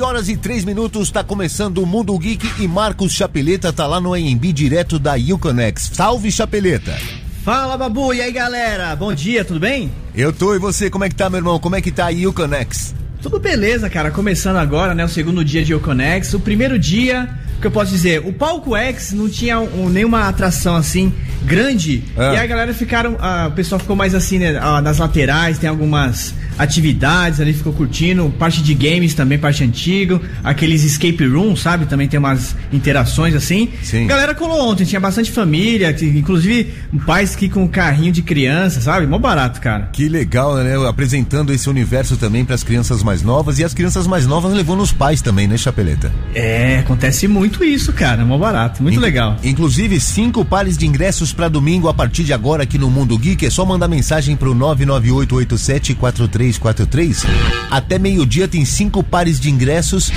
[0.00, 4.00] 11 horas e 3 minutos, está começando o Mundo Geek e Marcos Chapeleta tá lá
[4.00, 5.90] no AMB direto da Uconex.
[5.92, 6.96] Salve Chapeleta!
[7.44, 8.96] Fala Babu, e aí galera?
[8.96, 9.92] Bom dia, tudo bem?
[10.14, 11.58] Eu tô, e você, como é que tá, meu irmão?
[11.58, 12.94] Como é que tá a Uconex?
[13.20, 14.10] Tudo beleza, cara.
[14.10, 15.04] Começando agora, né?
[15.04, 16.32] O segundo dia de Uconex.
[16.32, 17.28] O primeiro dia,
[17.60, 18.20] que eu posso dizer?
[18.26, 21.12] O palco X não tinha um, nenhuma atração assim
[21.44, 22.02] grande.
[22.16, 22.34] É.
[22.34, 23.16] E a galera ficaram.
[23.18, 24.58] Ah, o pessoal ficou mais assim, né?
[24.60, 28.32] Ah, nas laterais, tem algumas atividades ali, ficou curtindo.
[28.38, 30.20] Parte de games também, parte antiga.
[30.44, 31.86] Aqueles escape rooms, sabe?
[31.86, 33.70] Também tem umas interações assim.
[33.82, 34.04] Sim.
[34.04, 36.72] A galera colou ontem, tinha bastante família, inclusive
[37.06, 39.06] pais que com carrinho de criança, sabe?
[39.06, 39.88] Mó barato, cara.
[39.92, 40.74] Que legal, né?
[40.86, 44.82] Apresentando esse universo também para as crianças mais novas e as crianças mais novas levando
[44.82, 46.12] os pais também, né, Chapeleta?
[46.34, 48.24] É, acontece muito isso, cara.
[48.24, 49.36] Mó barato, muito legal.
[49.42, 53.46] Inclusive, cinco pares de ingressos para domingo a partir de agora aqui no Mundo Geek.
[53.46, 57.26] É só mandar mensagem pro 998874343.
[57.70, 60.12] Até meio-dia tem cinco pares de ingressos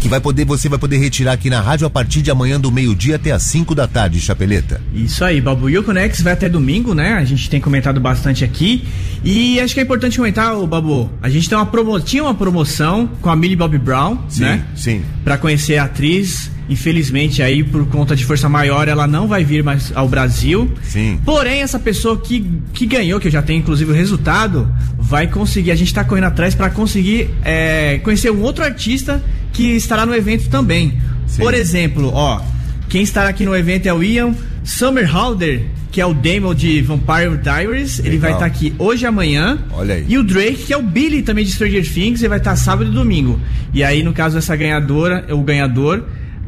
[0.00, 2.70] que vai poder, você vai poder retirar aqui na rádio a partir de amanhã do
[2.70, 4.80] meio-dia até as 5 da tarde, Chapeleta.
[4.94, 5.68] Isso aí, Babu.
[5.68, 7.14] E o Conex vai até domingo, né?
[7.14, 8.84] A gente tem comentado bastante aqui.
[9.24, 11.10] E acho que é importante comentar, o Babu.
[11.20, 11.98] A gente tem uma promo...
[12.00, 14.64] tinha uma promoção com a Millie Bobby Brown, sim, né?
[14.76, 15.02] Sim.
[15.24, 19.62] Pra conhecer a atriz Infelizmente, aí, por conta de força maior, ela não vai vir
[19.62, 20.70] mais ao Brasil.
[20.82, 21.20] Sim.
[21.24, 25.70] Porém, essa pessoa que, que ganhou, que eu já tenho inclusive o resultado, vai conseguir.
[25.70, 30.14] A gente está correndo atrás para conseguir é, conhecer um outro artista que estará no
[30.14, 31.00] evento também.
[31.26, 31.42] Sim.
[31.42, 32.40] Por exemplo, ó,
[32.88, 37.36] quem estará aqui no evento é o Ian Summerhalder, que é o Damon de Vampire
[37.40, 37.98] Diaries.
[37.98, 38.12] Legal.
[38.12, 39.58] Ele vai estar tá aqui hoje e amanhã.
[39.72, 40.04] Olha aí.
[40.08, 42.56] E o Drake, que é o Billy também de Stranger Things, ele vai estar tá
[42.56, 43.40] sábado e domingo.
[43.72, 46.04] E aí, no caso, essa ganhadora, o ganhador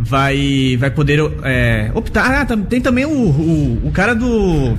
[0.09, 2.43] vai vai poder é, optar.
[2.43, 4.77] Ah, tem também o, o, o, cara do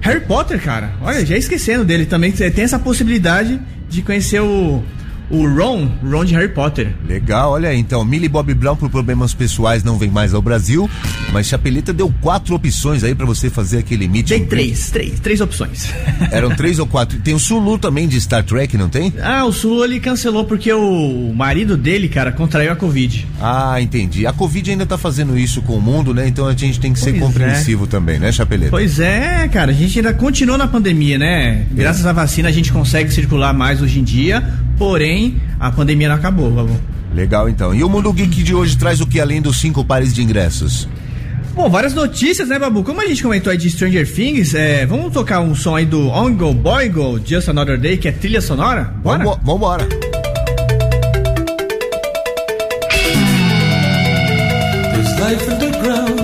[0.00, 0.92] Harry Potter, cara.
[1.02, 2.32] Olha, já esquecendo dele também.
[2.32, 4.82] Tem essa possibilidade de conhecer o,
[5.30, 6.92] o Ron, Ron de Harry Potter.
[7.06, 10.90] Legal, olha aí, então, Millie Bob Brown por problemas pessoais não vem mais ao Brasil,
[11.32, 14.28] mas Chapeleta deu quatro opções aí para você fazer aquele meet.
[14.28, 15.88] Tem três, três, três opções.
[16.32, 17.18] Eram três ou quatro.
[17.20, 19.12] Tem o Sulu também de Star Trek, não tem?
[19.22, 23.26] Ah, o Sulu ele cancelou porque o marido dele, cara, contraiu a Covid.
[23.40, 24.26] Ah, entendi.
[24.26, 26.26] A Covid ainda tá fazendo isso com o mundo, né?
[26.26, 27.86] Então a gente tem que pois ser compreensivo é.
[27.86, 28.70] também, né, Chapeleta?
[28.70, 31.66] Pois é, cara, a gente ainda continua na pandemia, né?
[31.70, 32.08] Graças é.
[32.08, 34.42] à vacina a gente consegue circular mais hoje em dia,
[34.80, 36.74] porém a pandemia não acabou, Babu.
[37.14, 37.74] Legal então.
[37.74, 40.88] E o Mundo Geek de hoje traz o que além dos cinco pares de ingressos?
[41.54, 42.82] Bom, várias notícias, né, Babu?
[42.82, 46.08] Como a gente comentou aí de Stranger Things, é, vamos tocar um som aí do
[46.08, 48.84] On Go Boy Go, Just Another Day, que é trilha sonora?
[49.02, 49.22] Bora?
[49.22, 49.86] Vamos, vambora.
[54.94, 56.19] There's life underground.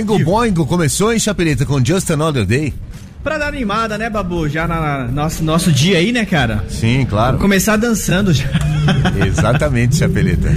[0.00, 2.72] Oingo Boingo começou em Chapeleta com Just Another Day.
[3.22, 4.48] Pra dar animada, né, Babu?
[4.48, 6.64] Já na, na nosso, nosso dia aí, né, cara?
[6.70, 7.32] Sim, claro.
[7.32, 8.48] Vou começar dançando já.
[9.26, 10.48] Exatamente, Chapeleta.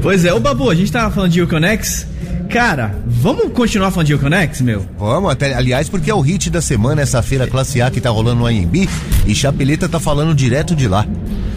[0.00, 2.06] Pois é, ô Babu, a gente tava falando de Uconex.
[2.48, 4.86] Cara, vamos continuar falando de Uconex, meu?
[4.98, 8.08] Vamos, até, aliás, porque é o hit da semana, essa feira classe A que tá
[8.08, 8.88] rolando no AMB
[9.26, 11.06] e Chapeleta tá falando direto de lá.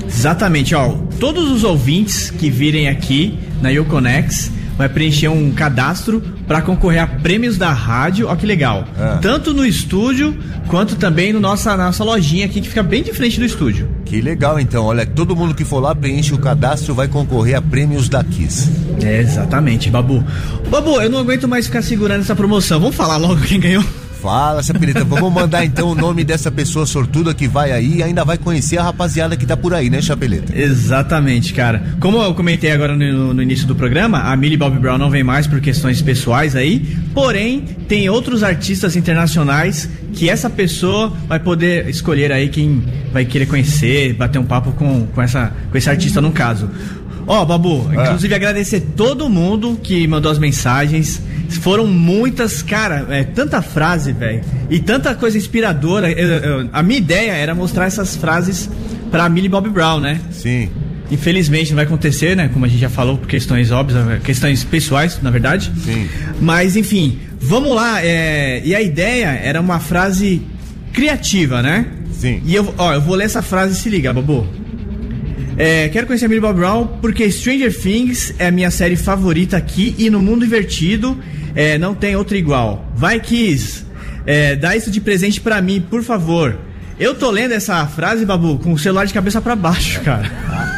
[0.06, 0.90] Exatamente, ó.
[1.22, 7.08] Todos os ouvintes que virem aqui na Uconex vai preencher um cadastro para concorrer a
[7.08, 8.28] prêmios da rádio.
[8.28, 8.88] Ó que legal.
[8.98, 9.20] Ah.
[9.22, 13.40] Tanto no estúdio quanto também no nossa nossa lojinha aqui que fica bem de frente
[13.40, 13.90] do estúdio.
[14.06, 14.86] Que legal, então.
[14.86, 18.70] Olha, todo mundo que for lá preenche o cadastro vai concorrer a prêmios da Kiss.
[19.02, 20.24] É, exatamente, Babu.
[20.70, 22.80] Babu, eu não aguento mais ficar segurando essa promoção.
[22.80, 23.84] Vamos falar logo quem ganhou?
[24.24, 25.04] Fala, Chapeleta.
[25.04, 28.78] Vamos mandar então o nome dessa pessoa sortuda que vai aí e ainda vai conhecer
[28.78, 30.58] a rapaziada que tá por aí, né, Chapeleta?
[30.58, 31.84] Exatamente, cara.
[32.00, 35.26] Como eu comentei agora no, no início do programa, a Millie Bobby Brown não vem
[35.26, 36.80] mais por questões pessoais aí,
[37.14, 43.46] porém tem outros artistas internacionais que essa pessoa vai poder escolher aí quem vai querer
[43.46, 46.70] conhecer, bater um papo com, com, essa, com esse artista no caso.
[47.28, 48.04] Ó, Babu, Ah.
[48.06, 51.22] inclusive agradecer todo mundo que mandou as mensagens.
[51.60, 56.12] Foram muitas, cara, é tanta frase, velho, e tanta coisa inspiradora.
[56.12, 58.70] Eu- eu- a minha ideia era mostrar essas frases
[59.12, 60.20] pra Millie Bobby Brown, né?
[60.32, 60.70] Sim.
[61.12, 62.50] Infelizmente não vai acontecer, né?
[62.52, 65.72] Como a gente já falou, por questões óbvias, questões pessoais, na verdade.
[65.84, 66.08] Sim.
[66.42, 68.04] Mas enfim, vamos lá.
[68.04, 70.42] é, E a ideia era uma frase
[70.92, 71.86] criativa, né?
[72.12, 72.42] Sim.
[72.46, 74.48] E eu, ó, eu vou ler essa frase e se liga, Babu.
[75.58, 79.56] É, quero conhecer a Millie Bob Brown porque Stranger Things é a minha série favorita
[79.56, 81.16] aqui e no mundo invertido
[81.56, 82.86] é, não tem outra igual.
[82.96, 83.86] Vai, Kiss,
[84.26, 86.58] é, dá isso de presente pra mim, por favor.
[87.00, 90.32] Eu tô lendo essa frase, Babu, com o celular de cabeça pra baixo, cara.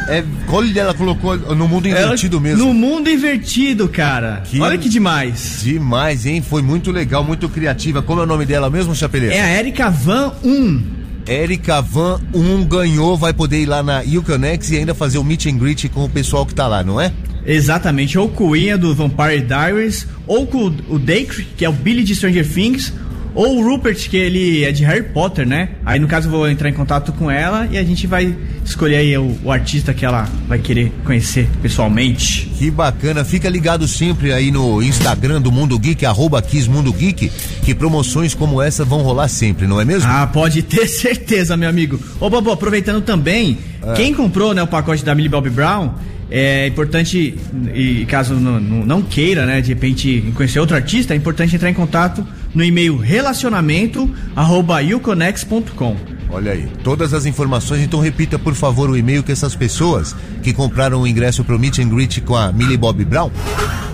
[0.08, 2.64] É, olha, ela colocou no mundo invertido Ela- mesmo.
[2.64, 4.42] No mundo invertido, cara.
[4.46, 5.60] Que- Olha que demais.
[5.62, 6.40] Demais, hein?
[6.40, 8.00] Foi muito legal, muito criativa.
[8.02, 9.34] Como é o nome dela mesmo, Chapeleta?
[9.34, 10.82] É a Erika Van 1.
[11.28, 15.46] Erika Van 1 ganhou, vai poder ir lá na Uconex e ainda fazer o meet
[15.46, 17.12] and greet com o pessoal que tá lá, não é?
[17.46, 21.72] Exatamente, ou com o Ian do Vampire Diaries, ou com o Dacre, que é o
[21.72, 22.92] Billy de Stranger Things,
[23.36, 25.68] ou o Rupert, que ele é de Harry Potter, né?
[25.84, 28.96] Aí no caso eu vou entrar em contato com ela e a gente vai escolher
[28.96, 32.50] aí o, o artista que ela vai querer conhecer pessoalmente.
[32.56, 37.30] Que bacana, fica ligado sempre aí no Instagram do Mundo Geek, arroba Kiss Mundo Geek,
[37.62, 40.10] que promoções como essa vão rolar sempre, não é mesmo?
[40.10, 42.00] Ah, pode ter certeza, meu amigo.
[42.18, 43.58] Ô, Bobo, aproveitando também,
[43.94, 45.92] quem comprou né, o pacote da Millie Bobby Brown,
[46.30, 47.38] é importante,
[47.74, 51.70] e caso não, não, não queira, né, de repente conhecer outro artista, é importante entrar
[51.70, 55.96] em contato no e-mail relacionamento arroba uconex.com.
[56.28, 60.52] Olha aí, todas as informações, então repita por favor o e-mail que essas pessoas que
[60.52, 63.30] compraram o ingresso pro meet and greet com a Millie Bob Brown.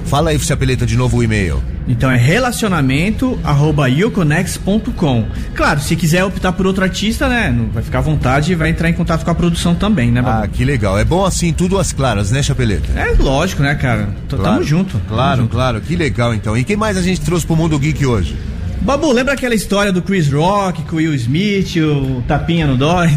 [0.07, 1.63] Fala aí, Chapeleta, de novo o e-mail.
[1.89, 5.27] Então é relacionamento arroba uconex.com.
[5.55, 8.71] Claro, se quiser optar por outro artista, né, não vai ficar à vontade e vai
[8.71, 10.45] entrar em contato com a produção também, né, Babu?
[10.45, 10.99] Ah, que legal.
[10.99, 12.99] É bom assim, tudo às claras, né, Chapeleta?
[12.99, 14.09] É lógico, né, cara?
[14.29, 14.93] T- Tamo junto.
[14.99, 15.51] tamo Claro, junto.
[15.51, 16.57] claro, que legal então.
[16.57, 18.37] E quem mais a gente trouxe pro Mundo Geek hoje?
[18.83, 23.11] Babu, lembra aquela história do Chris Rock com o Will Smith, o tapinha no dói?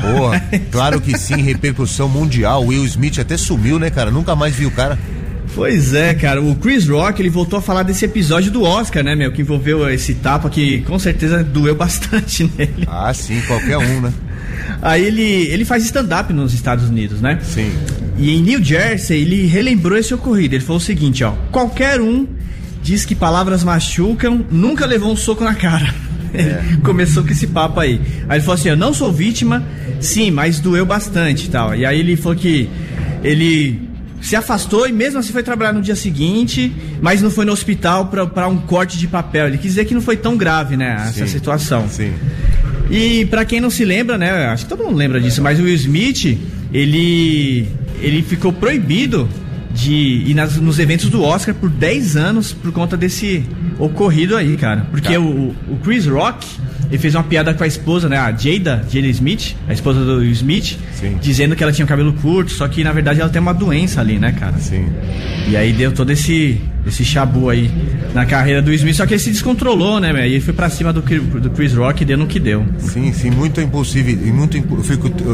[0.00, 2.64] Boa, claro que sim, repercussão mundial.
[2.64, 4.12] Will Smith até sumiu, né, cara?
[4.12, 4.96] Nunca mais vi o cara.
[5.56, 6.40] Pois é, cara.
[6.40, 9.32] O Chris Rock, ele voltou a falar desse episódio do Oscar, né, meu?
[9.32, 12.86] Que envolveu esse tapa que com certeza doeu bastante nele.
[12.86, 14.12] Ah, sim, qualquer um, né?
[14.80, 17.40] Aí ele, ele faz stand-up nos Estados Unidos, né?
[17.42, 17.72] Sim.
[18.16, 20.54] E em New Jersey, ele relembrou esse ocorrido.
[20.54, 21.32] Ele falou o seguinte, ó.
[21.50, 22.24] Qualquer um
[22.88, 25.94] diz que palavras machucam, nunca levou um soco na cara.
[26.32, 28.00] Ele Começou com esse papo aí.
[28.26, 29.62] Aí ele falou assim, eu não sou vítima,
[30.00, 31.74] sim, mas doeu bastante e tal.
[31.74, 32.68] E aí ele falou que
[33.22, 33.88] ele
[34.22, 38.06] se afastou e mesmo assim foi trabalhar no dia seguinte, mas não foi no hospital
[38.06, 39.48] pra um corte de papel.
[39.48, 41.26] Ele quis dizer que não foi tão grave, né, essa Sim.
[41.26, 41.88] situação.
[41.90, 42.14] Sim.
[42.90, 44.46] E pra quem não se lembra, né?
[44.46, 46.38] Acho que todo mundo lembra disso, mas o Will Smith,
[46.72, 47.68] ele
[48.00, 49.28] ele ficou proibido
[49.72, 53.44] de ir nas- nos eventos do Oscar por 10 anos por conta desse
[53.78, 54.86] ocorrido aí, cara.
[54.90, 55.20] Porque Tá.
[55.20, 56.46] o, o Chris Rock,
[56.88, 58.16] ele fez uma piada com a esposa, né?
[58.16, 61.16] A Jada, Jada Smith, a esposa do Smith, Sim.
[61.20, 64.00] dizendo que ela tinha o cabelo curto, só que na verdade ela tem uma doença
[64.00, 64.58] ali, né, cara?
[64.58, 64.86] Sim.
[65.48, 67.70] E aí deu todo esse, esse chabu aí
[68.14, 70.12] na carreira do Smith, só que ele se descontrolou, né?
[70.28, 72.64] E ele foi pra cima do, do Chris Rock e deu no que deu.
[72.78, 74.82] Sim, sim, muito impulsivo, e muito impu-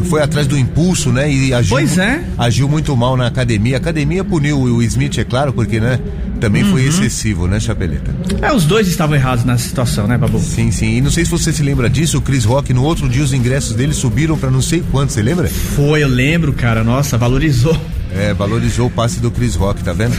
[0.04, 1.30] foi atrás do impulso, né?
[1.32, 2.22] E agiu, Pois é.
[2.38, 3.76] agiu muito mal na academia.
[3.76, 5.98] A academia puniu o Smith, é claro, porque, né?
[6.44, 6.72] Também Uhum.
[6.72, 8.14] foi excessivo, né, Chapeleta?
[8.42, 10.38] É, os dois estavam errados nessa situação, né, Babu?
[10.38, 10.98] Sim, sim.
[10.98, 13.32] E não sei se você se lembra disso, o Chris Rock, no outro dia os
[13.32, 15.48] ingressos dele subiram pra não sei quanto, você lembra?
[15.48, 16.84] Foi, eu lembro, cara.
[16.84, 17.74] Nossa, valorizou.
[18.14, 20.14] É, valorizou o passe do Chris Rock, tá vendo?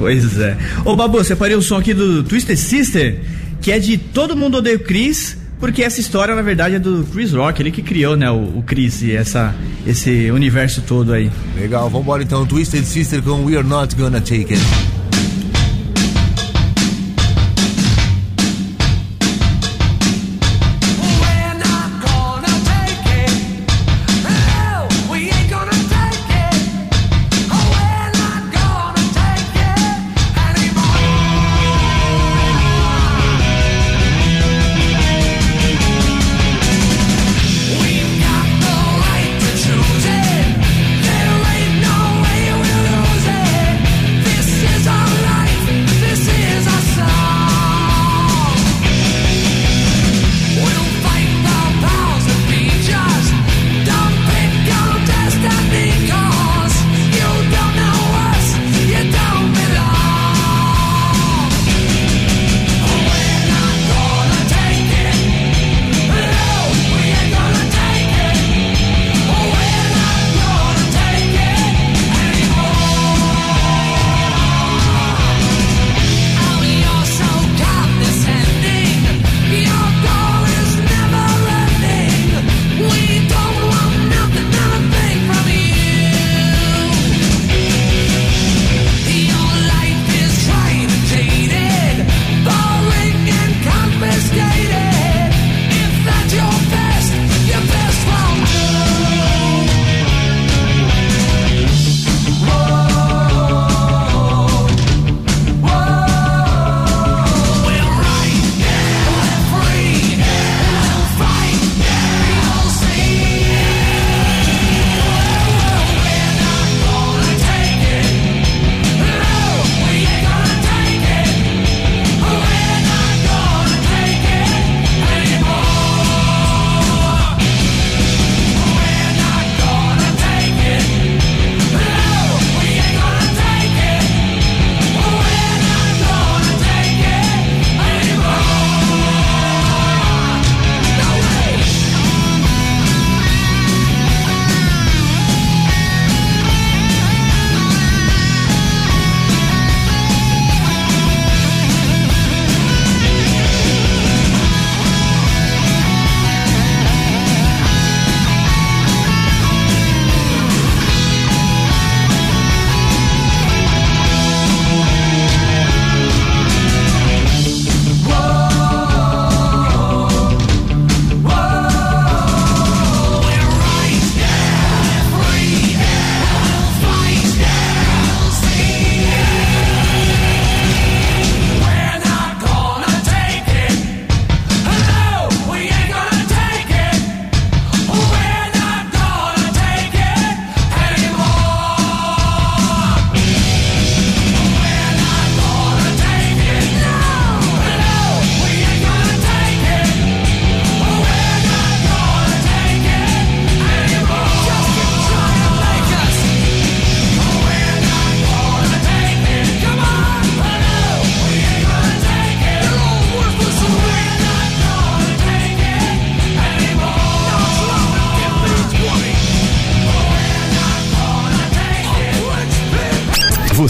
[0.00, 0.58] Pois é.
[0.84, 3.20] Ô, Babu, separei o som aqui do Twisted Sister,
[3.62, 7.06] que é de Todo Mundo Odeia o Chris, porque essa história, na verdade, é do
[7.12, 9.54] Chris Rock, ele que criou, né, o, o Chris e essa,
[9.86, 11.30] esse universo todo aí.
[11.56, 12.44] Legal, vambora então.
[12.44, 14.60] Twisted Sister com We're Not Gonna Take It.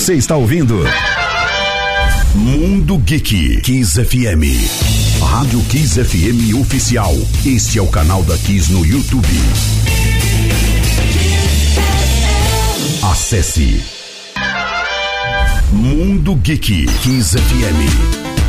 [0.09, 0.75] Você está ouvindo
[2.35, 4.43] Mundo Geek Kiss FM.
[5.23, 7.15] Rádio Kiss FM oficial.
[7.45, 9.29] Este é o canal da Kiss no YouTube.
[13.03, 13.85] Acesse
[15.73, 18.49] Mundo Geek Kiss FM.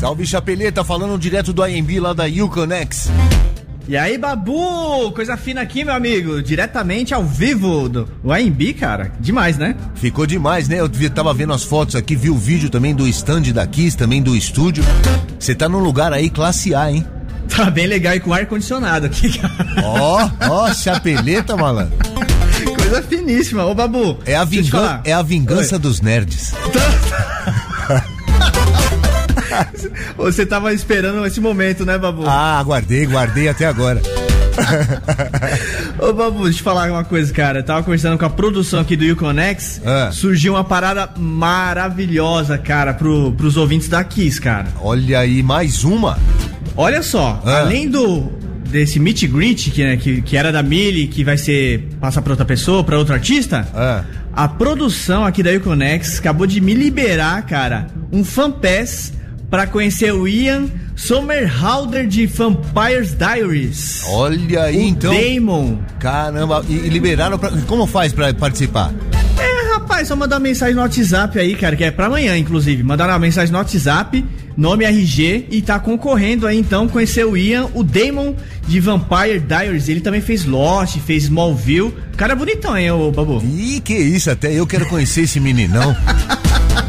[0.00, 3.08] Salve Chapeleta, falando direto do IMB lá da Uconex.
[3.88, 9.12] E aí, Babu, coisa fina aqui, meu amigo, diretamente ao vivo do AMB, cara.
[9.18, 9.74] Demais, né?
[9.96, 10.78] Ficou demais, né?
[10.80, 14.22] Eu tava vendo as fotos aqui, vi o vídeo também do stand da Kiss, também
[14.22, 14.84] do estúdio.
[15.38, 17.06] Você tá num lugar aí classe A, hein?
[17.54, 19.52] Tá bem legal e com ar-condicionado aqui, cara.
[19.84, 21.98] Ó, ó, chapeleta, malandro.
[22.76, 23.64] Coisa finíssima.
[23.66, 24.18] Ô, Babu.
[24.24, 25.80] É a, vingan é a vingança Oi.
[25.80, 26.54] dos nerds.
[30.16, 32.24] Você tava esperando esse momento, né, Babu?
[32.26, 34.00] Ah, guardei, guardei até agora.
[35.98, 37.60] Ô, Babu, deixa eu falar uma coisa, cara.
[37.60, 39.80] Eu tava conversando com a produção aqui do Uconex.
[39.84, 40.10] Ah.
[40.12, 44.68] Surgiu uma parada maravilhosa, cara, pro, pros ouvintes da Kiss, cara.
[44.80, 46.18] Olha aí, mais uma.
[46.76, 47.60] Olha só, ah.
[47.60, 48.30] além do
[48.72, 51.88] desse meet greet, que, né, que, que, era da Millie, que vai ser.
[52.00, 53.68] passa pra outra pessoa, pra outro artista.
[53.74, 54.04] Ah.
[54.34, 59.12] A produção aqui da Uconex acabou de me liberar, cara, um fan pass
[59.52, 60.64] pra conhecer o Ian
[60.96, 64.02] Somerhalder de Vampires Diaries.
[64.08, 65.14] Olha aí, o então.
[65.14, 65.76] Damon.
[66.00, 67.50] Caramba, e, e liberaram pra.
[67.66, 68.94] Como faz pra participar?
[69.38, 72.82] É, rapaz, só mandar uma mensagem no WhatsApp aí, cara, que é pra amanhã, inclusive.
[72.82, 74.24] Mandar uma mensagem no WhatsApp,
[74.56, 78.34] nome RG, e tá concorrendo aí, então, conhecer o Ian, o Damon
[78.66, 79.90] de Vampire Diaries.
[79.90, 81.92] Ele também fez Lost, fez Smallville.
[82.16, 83.42] Cara bonitão, hein, ô Babu?
[83.44, 85.94] Ih, que isso, até eu quero conhecer esse meninão.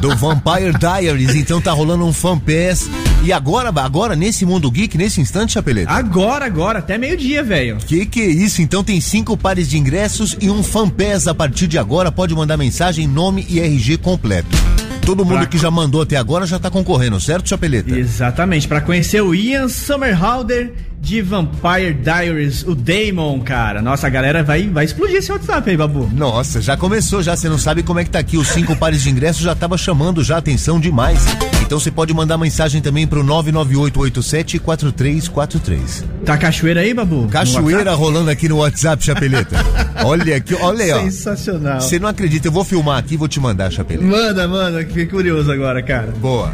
[0.04, 2.90] do Vampire Diaries, então tá rolando um fan pass.
[3.24, 5.90] E agora, agora, nesse mundo geek, nesse instante, Chapeleta?
[5.90, 7.78] Agora, agora, até meio-dia, velho.
[7.78, 8.62] Que que é isso?
[8.62, 12.12] Então tem cinco pares de ingressos e um fan pass a partir de agora.
[12.12, 14.63] Pode mandar mensagem, nome e RG completo.
[15.06, 15.46] Todo mundo pra...
[15.46, 17.98] que já mandou até agora já tá concorrendo, certo, Chapeleta?
[17.98, 23.82] Exatamente, para conhecer o Ian Summerhalder de Vampire Diaries, o Damon, cara.
[23.82, 26.10] Nossa, a galera vai, vai explodir esse WhatsApp aí, Babu.
[26.14, 28.38] Nossa, já começou já, você não sabe como é que tá aqui.
[28.38, 31.26] Os cinco pares de ingressos já tava chamando já atenção demais.
[31.66, 36.04] Então você pode mandar mensagem também pro 998874343.
[36.26, 37.28] Tá cachoeira aí, Babu?
[37.28, 39.56] Cachoeira rolando aqui no WhatsApp, Chapeleta.
[40.06, 41.02] olha aqui, olha aí, ó.
[41.02, 41.82] Sensacional.
[41.82, 44.06] Você não acredita, eu vou filmar aqui e vou te mandar, Chapeleta.
[44.06, 46.14] Manda, manda, fiquei curioso agora, cara.
[46.20, 46.54] Boa.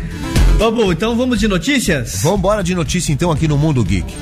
[0.58, 2.22] Babu, então vamos de notícias?
[2.22, 4.14] Vambora de notícia então aqui no Mundo Geek.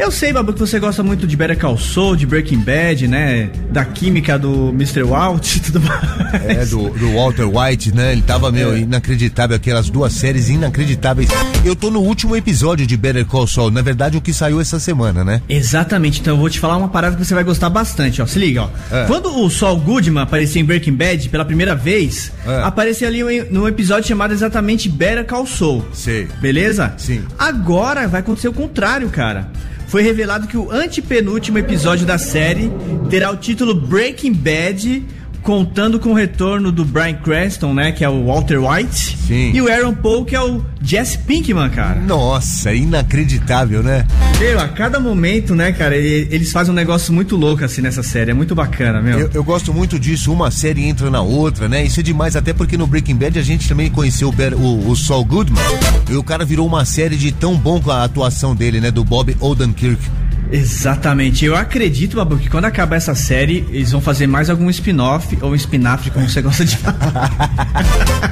[0.00, 3.50] Eu sei, Babu, que você gosta muito de Better Call Saul, de Breaking Bad, né?
[3.70, 5.02] Da química do Mr.
[5.02, 6.42] Walt e tudo mais.
[6.42, 8.12] É, do, do, Walter White, né?
[8.12, 8.78] Ele tava meio é.
[8.78, 11.28] inacreditável, aquelas duas séries inacreditáveis.
[11.62, 14.80] Eu tô no último episódio de Better Call Saul, na verdade o que saiu essa
[14.80, 15.42] semana, né?
[15.46, 18.26] Exatamente, então eu vou te falar uma parada que você vai gostar bastante, ó.
[18.26, 18.68] Se liga, ó.
[18.90, 19.04] É.
[19.06, 22.62] Quando o Saul Goodman apareceu em Breaking Bad pela primeira vez, é.
[22.62, 25.84] apareceu ali num episódio chamado exatamente Better Call Saul.
[25.92, 26.26] Sim.
[26.40, 26.94] Beleza?
[26.96, 27.24] Sim.
[27.38, 29.50] Agora vai acontecer o contrário, cara
[29.90, 32.70] foi revelado que o antepenúltimo episódio da série
[33.10, 35.04] terá o título Breaking Bad
[35.42, 39.52] contando com o retorno do Brian Cranston, né, que é o Walter White, Sim.
[39.54, 42.00] e o Aaron Paul, que é o Jesse Pinkman, cara.
[42.00, 44.06] Nossa, inacreditável, né?
[44.38, 48.30] Meu, a cada momento, né, cara, eles fazem um negócio muito louco assim nessa série,
[48.30, 49.18] é muito bacana, meu.
[49.18, 51.84] Eu, eu gosto muito disso, uma série entra na outra, né?
[51.84, 54.96] Isso é demais, até porque no Breaking Bad a gente também conheceu o, o, o
[54.96, 55.62] Saul Goodman,
[56.10, 59.04] e o cara virou uma série de tão bom com a atuação dele, né, do
[59.04, 60.00] Bob Odenkirk.
[60.52, 61.44] Exatamente.
[61.44, 65.54] Eu acredito, Babu, que quando acabar essa série, eles vão fazer mais algum spin-off ou
[65.54, 67.30] spin-off, como você gosta de falar.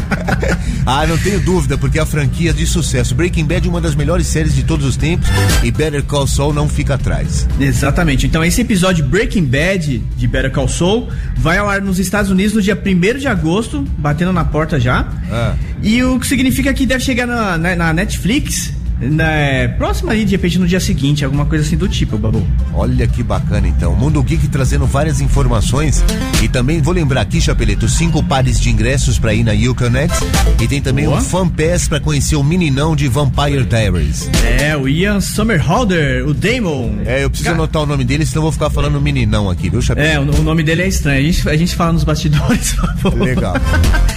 [0.84, 3.14] ah, não tenho dúvida, porque a franquia de sucesso.
[3.14, 5.28] Breaking Bad é uma das melhores séries de todos os tempos
[5.62, 7.46] e Better Call Saul não fica atrás.
[7.60, 8.26] Exatamente.
[8.26, 12.54] Então, esse episódio Breaking Bad de Better Call Saul vai ao ar nos Estados Unidos
[12.54, 15.06] no dia 1 de agosto, batendo na porta já.
[15.30, 15.54] Ah.
[15.82, 20.32] E o que significa que deve chegar na, na, na Netflix né, próxima aí, de
[20.32, 22.46] repente no dia seguinte, alguma coisa assim do tipo, Babu.
[22.74, 23.94] Olha que bacana então.
[23.94, 26.04] Mundo Geek trazendo várias informações
[26.42, 30.16] e também vou lembrar aqui, Chapeleto, cinco pares de ingressos para ir na Uconnect
[30.60, 31.18] e tem também Boa.
[31.18, 34.28] um fan pass para conhecer o meninão de Vampire Diaries.
[34.60, 36.98] É, o Ian Summerholder, o Damon.
[37.04, 39.80] É, eu preciso anotar o nome dele, senão eu vou ficar falando meninão aqui, viu,
[39.80, 40.14] Chapeleto?
[40.14, 41.18] É, o, o, nome dele é estranho.
[41.18, 43.24] A gente, a gente fala nos bastidores, por favor.
[43.24, 43.54] Legal.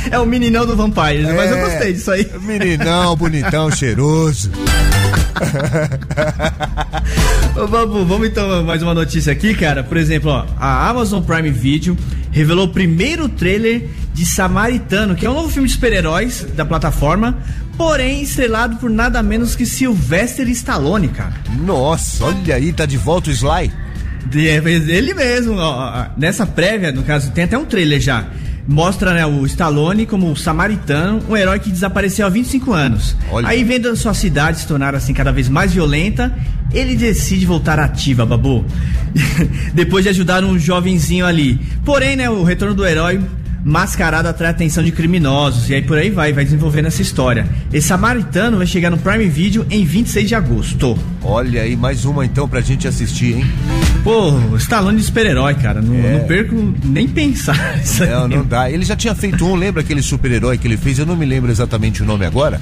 [0.09, 2.27] é o meninão do Vampire, é, mas eu gostei disso aí.
[2.41, 4.49] Meninão, bonitão, cheiroso.
[7.55, 9.83] Ô, Babu, vamos então mais uma notícia aqui, cara.
[9.83, 11.97] Por exemplo, ó, a Amazon Prime Video
[12.31, 17.37] revelou o primeiro trailer de Samaritano, que é um novo filme de super-heróis da plataforma,
[17.77, 21.33] porém estrelado por nada menos que Sylvester Stallone, cara.
[21.65, 23.71] Nossa, olha aí, tá de volta o Sly.
[24.33, 28.27] Ele mesmo, ó, nessa prévia, no caso, tem até um trailer já
[28.67, 33.15] mostra né, o Stallone como o samaritano, um herói que desapareceu há 25 anos.
[33.31, 33.47] Olha.
[33.47, 36.33] Aí, vendo a sua cidade se tornar assim cada vez mais violenta,
[36.73, 38.65] ele decide voltar ativa, Babu.
[39.73, 41.59] Depois de ajudar um jovenzinho ali.
[41.83, 43.19] Porém, né, o retorno do herói
[43.63, 45.69] mascarado atrai a atenção de criminosos.
[45.69, 47.47] E aí por aí vai, vai desenvolvendo essa história.
[47.71, 50.97] Esse Samaritano vai chegar no Prime Video em 26 de agosto.
[51.23, 53.45] Olha aí, mais uma então pra gente assistir, hein?
[54.03, 55.81] Pô, Stallone de super-herói, cara.
[55.81, 56.13] Não, é.
[56.13, 57.55] não, perco nem pensar.
[57.83, 58.69] Isso não, não dá.
[58.69, 60.97] Ele já tinha feito um, lembra aquele super-herói que ele fez?
[60.97, 62.59] Eu não me lembro exatamente o nome agora.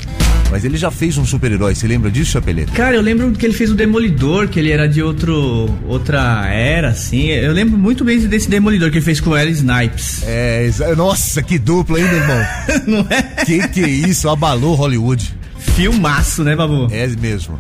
[0.52, 2.72] Mas ele já fez um super-herói, você lembra disso, Chapeleta?
[2.72, 6.90] Cara, eu lembro que ele fez o Demolidor, que ele era de outro outra era,
[6.90, 7.28] assim.
[7.28, 9.50] Eu lembro muito bem desse Demolidor que ele fez com o L.
[9.52, 10.24] Snipes.
[10.26, 12.46] É, nossa, que dupla, hein, meu irmão?
[12.88, 13.22] Não é?
[13.46, 14.30] Que que é isso?
[14.30, 15.36] Abalou Hollywood.
[15.58, 16.88] Filmaço, né, Babu?
[16.92, 17.60] É mesmo.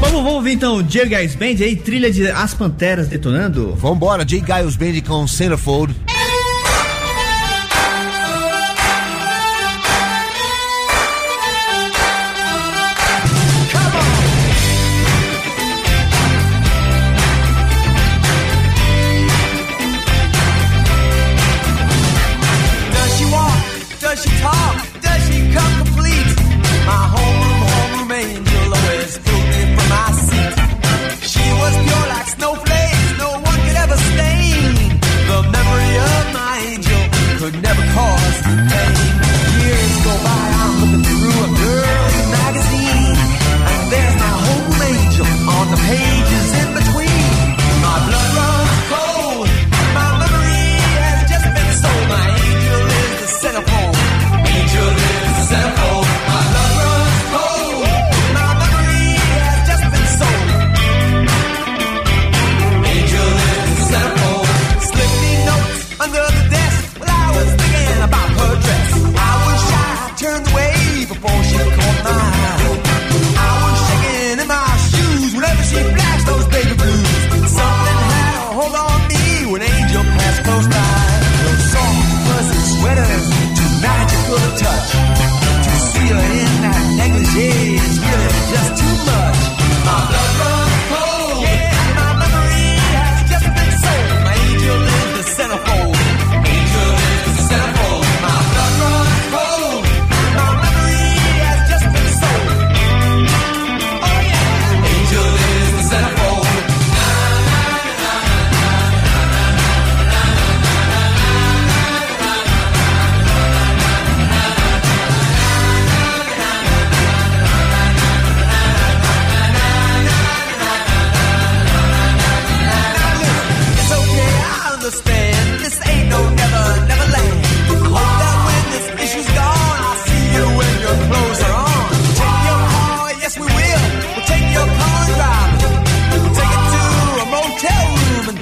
[0.00, 1.06] Vamos, vamos ver então J.
[1.06, 3.74] Giles Band aí, trilha de As Panteras detonando?
[3.76, 4.42] Vambora, J.
[4.44, 5.94] Giles Band com Centerfold.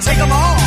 [0.04, 0.63] take them all.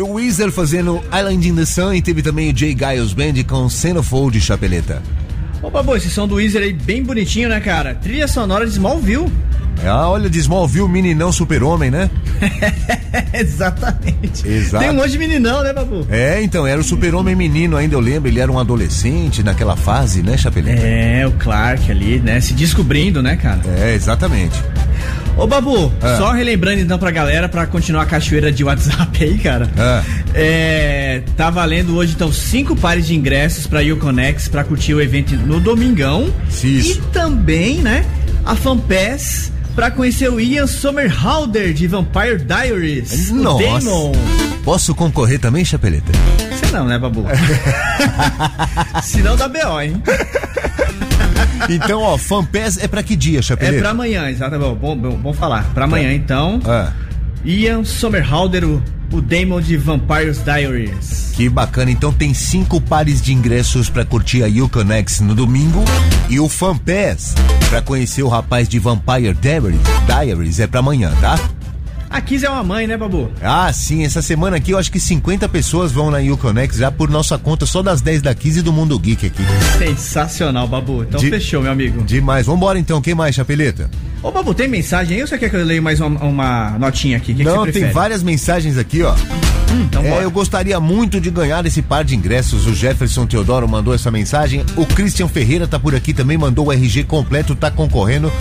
[0.00, 3.44] Teve o Weezer fazendo Island in the Sun e teve também o Jay Giles Band
[3.46, 5.02] com Centerfold Chapeleta.
[5.62, 7.94] Opa, boa, esse som do Weezer aí bem bonitinho, né, cara?
[7.96, 9.30] Trilha sonora de Smallville.
[9.84, 12.08] Ah, olha, de Smallville, meninão super-homem, né?
[13.34, 14.48] Exatamente.
[14.48, 14.82] Exato.
[14.82, 16.06] Tem um monte de meninão, né, Babu?
[16.08, 20.22] É, então, era o super-homem menino ainda, eu lembro, ele era um adolescente naquela fase,
[20.22, 20.80] né, Chapeleta?
[20.80, 23.60] É, o Clark ali, né, se descobrindo, né, cara?
[23.78, 24.58] É, exatamente.
[25.40, 26.16] Ô Babu, é.
[26.18, 29.70] só relembrando então pra galera, pra continuar a cachoeira de WhatsApp aí, cara.
[29.74, 30.02] É.
[30.34, 35.34] é tá valendo hoje então cinco pares de ingressos pra Uconex pra curtir o evento
[35.36, 36.30] no domingão.
[36.50, 36.92] Isso.
[36.92, 38.04] E também, né,
[38.44, 43.30] a FanPass pra conhecer o Ian Somerhalder de Vampire Diaries.
[43.30, 43.88] Nossa.
[44.62, 46.12] Posso concorrer também, Chapeleta?
[46.50, 47.24] Você não, né, Babu?
[49.02, 50.02] Se não dá BO, hein?
[51.68, 53.76] Então, ó, FanPass é pra que dia, Chapeleta?
[53.76, 54.74] É pra amanhã, exatamente.
[54.76, 55.64] Bom, bom, bom falar.
[55.74, 56.14] Pra amanhã, é.
[56.14, 56.60] então.
[56.66, 56.88] É.
[57.44, 61.32] Ian Somerhalder, o, o Damon de Vampires Diaries.
[61.34, 61.90] Que bacana.
[61.90, 65.82] Então tem cinco pares de ingressos para curtir a Yukon X no domingo
[66.28, 67.34] e o FanPass
[67.68, 71.38] para conhecer o rapaz de Vampire Diaries, Diaries é para amanhã, tá?
[72.10, 73.30] A Kiss é uma mãe, né, Babu?
[73.40, 74.04] Ah, sim.
[74.04, 77.64] Essa semana aqui eu acho que 50 pessoas vão na Uconex já por nossa conta,
[77.64, 79.42] só das 10 da Kiss e do Mundo Geek aqui.
[79.78, 81.04] Sensacional, Babu.
[81.04, 82.02] Então de, fechou, meu amigo.
[82.02, 82.46] Demais.
[82.46, 83.00] Vambora então.
[83.00, 83.88] Quem mais, Chapeleta?
[84.24, 87.16] Ô, Babu, tem mensagem aí ou você quer que eu leia mais uma, uma notinha
[87.16, 87.32] aqui?
[87.32, 89.14] Que Não, que tem várias mensagens aqui, ó.
[89.14, 92.66] Hum, então é, eu gostaria muito de ganhar esse par de ingressos.
[92.66, 94.64] O Jefferson Teodoro mandou essa mensagem.
[94.76, 98.32] O Christian Ferreira tá por aqui também, mandou o RG completo, tá concorrendo.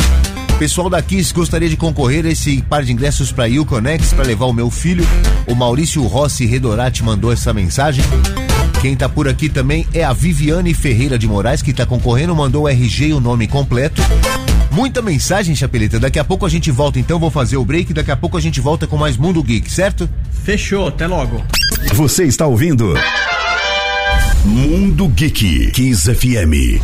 [0.60, 4.46] Pessoal da Kiss gostaria de concorrer a esse par de ingressos para Uconex para levar
[4.46, 5.08] o meu filho.
[5.48, 8.04] O Maurício Rossi Redorati mandou essa mensagem.
[8.82, 12.64] Quem tá por aqui também é a Viviane Ferreira de Moraes, que tá concorrendo, mandou
[12.64, 14.02] o RG e o nome completo.
[14.70, 15.98] Muita mensagem, Chapeleta.
[15.98, 17.94] Daqui a pouco a gente volta, então vou fazer o break.
[17.94, 20.10] Daqui a pouco a gente volta com mais Mundo Geek, certo?
[20.44, 21.42] Fechou, até logo.
[21.94, 22.96] Você está ouvindo
[24.44, 26.82] Mundo Geek Kiss FM.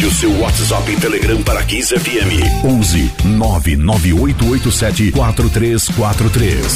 [0.00, 6.74] Mande o seu WhatsApp e Telegram para Kiss FM 11 99887 4343.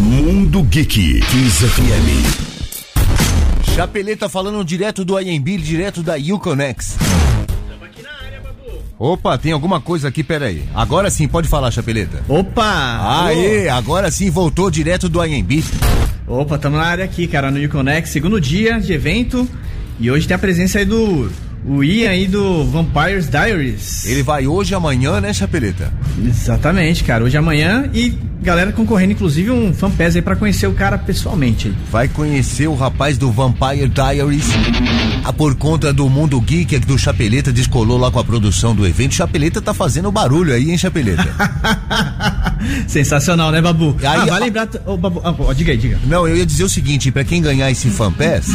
[0.00, 2.08] Mundo Geek Kiss FM.
[3.74, 6.98] Chapeleta falando direto do IMB, direto da Uconex.
[8.98, 10.68] Opa, tem alguma coisa aqui, peraí.
[10.74, 12.22] Agora sim, pode falar, Chapeleta.
[12.28, 13.24] Opa!
[13.24, 15.64] Aê, agora sim voltou direto do IMB.
[16.30, 19.48] Opa, estamos na área aqui, cara, no Uconex, segundo dia de evento.
[19.98, 21.30] E hoje tem a presença aí do
[21.64, 24.04] o Ian aí do Vampires Diaries.
[24.06, 25.92] Ele vai hoje e amanhã, né, Chapeleta?
[26.24, 27.24] Exatamente, cara.
[27.24, 31.72] Hoje e amanhã e galera concorrendo, inclusive, um fanpage aí pra conhecer o cara pessoalmente.
[31.90, 34.46] Vai conhecer o rapaz do Vampire Diaries.
[35.24, 38.86] Ah, por conta do Mundo Geek é do Chapeleta descolou lá com a produção do
[38.86, 39.14] evento.
[39.14, 41.28] Chapeleta tá fazendo barulho aí, hein, Chapeleta?
[42.88, 43.96] Sensacional, né, Babu?
[44.00, 44.68] Aí, ah, vai lembrar.
[44.86, 45.98] Oh, Babu, oh, diga aí, diga.
[46.06, 48.48] Não, eu ia dizer o seguinte: para quem ganhar esse fanpass,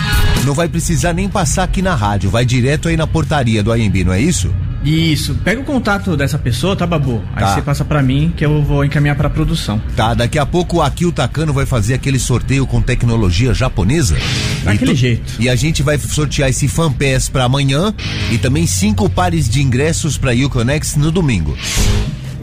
[0.46, 4.04] não vai precisar nem passar aqui na rádio, vai direto aí na portaria do AMB,
[4.04, 4.54] não é isso?
[4.84, 5.36] Isso.
[5.36, 7.24] Pega o contato dessa pessoa, tá, Babu?
[7.36, 7.54] Aí tá.
[7.54, 9.82] você passa para mim que eu vou encaminhar pra produção.
[9.96, 14.18] Tá, daqui a pouco aqui o Takano vai fazer aquele sorteio com tecnologia japonesa.
[14.64, 14.98] Daquele tu...
[14.98, 15.34] jeito.
[15.40, 17.94] E a gente vai sortear esse fanpass para amanhã
[18.32, 21.58] e também cinco pares de ingressos pra Uconex no domingo.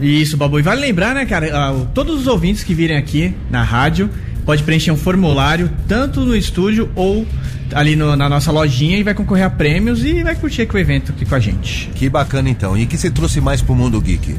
[0.01, 0.59] Isso, Babu.
[0.59, 4.09] E vale lembrar, né, cara, uh, todos os ouvintes que virem aqui na rádio
[4.45, 7.25] pode preencher um formulário tanto no estúdio ou
[7.73, 10.77] ali no, na nossa lojinha e vai concorrer a prêmios e vai curtir aqui o
[10.77, 11.89] evento aqui com a gente.
[11.95, 12.77] Que bacana então.
[12.77, 14.35] E o que você trouxe mais pro mundo geek?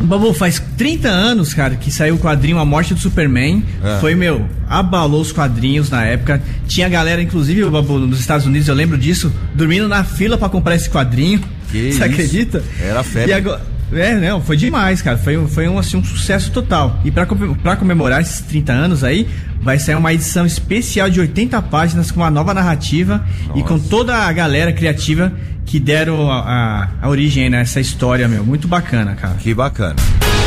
[0.00, 3.64] Babu, faz 30 anos, cara, que saiu o quadrinho A Morte do Superman.
[3.82, 3.98] É.
[4.00, 6.40] Foi, meu, abalou os quadrinhos na época.
[6.66, 10.76] Tinha galera, inclusive, Babu, nos Estados Unidos, eu lembro disso, dormindo na fila para comprar
[10.76, 11.40] esse quadrinho.
[11.70, 12.04] Que Você isso?
[12.04, 12.62] acredita?
[12.80, 13.30] Era febre.
[13.30, 15.16] E agora é, não, foi demais, cara.
[15.16, 17.00] Foi, foi um, assim, um sucesso total.
[17.04, 17.26] E para
[17.76, 19.28] comemorar esses 30 anos aí,
[19.60, 23.58] vai sair uma edição especial de 80 páginas com uma nova narrativa Nossa.
[23.58, 25.32] e com toda a galera criativa
[25.64, 28.44] que deram a, a, a origem nessa história, meu.
[28.44, 29.34] Muito bacana, cara.
[29.34, 29.96] Que bacana.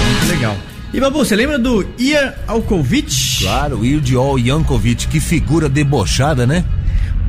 [0.08, 0.56] Muito legal.
[0.92, 3.42] E Babu, você lembra do Ian Alkovic?
[3.42, 6.66] Claro, Ildiol Yankovic, que figura debochada, né?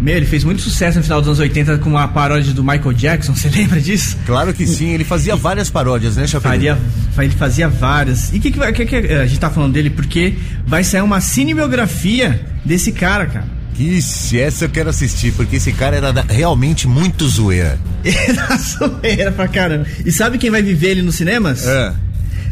[0.01, 2.95] Meu, ele fez muito sucesso no final dos anos 80 com a paródia do Michael
[2.95, 4.17] Jackson, você lembra disso?
[4.25, 6.27] Claro que sim, ele fazia várias paródias, né?
[6.27, 6.79] Faria,
[7.19, 8.33] ele fazia várias.
[8.33, 9.91] E o que, que, que, que, a gente tá falando dele?
[9.91, 10.35] Porque
[10.67, 13.61] vai sair uma cinebiografia desse cara, cara.
[13.79, 17.79] Ixi, essa eu quero assistir, porque esse cara era realmente muito zoeira.
[18.05, 19.87] Era zoeira pra caramba.
[20.05, 21.67] E sabe quem vai viver ele nos cinemas?
[21.67, 21.93] É.